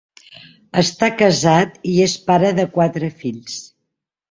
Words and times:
Està 0.81 1.09
casat 1.19 1.77
i 1.93 1.95
és 2.07 2.17
pare 2.31 2.51
de 2.63 2.67
quatre 2.81 3.13
fills. 3.23 3.63